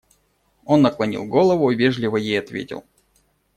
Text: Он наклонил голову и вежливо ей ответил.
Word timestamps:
Он 0.65 0.81
наклонил 0.81 1.27
голову 1.27 1.69
и 1.69 1.75
вежливо 1.75 2.17
ей 2.17 2.39
ответил. 2.39 2.83